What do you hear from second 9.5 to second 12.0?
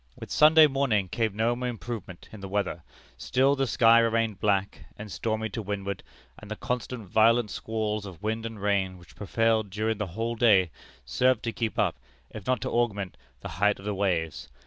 during the whole day served to keep up,